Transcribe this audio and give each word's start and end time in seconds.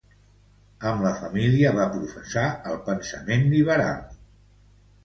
Amb 0.91 1.05
la 1.07 1.11
família 1.19 1.75
va 1.81 1.87
professar 1.99 2.47
el 2.73 2.83
pensament 2.89 3.49
liberal. 3.57 4.03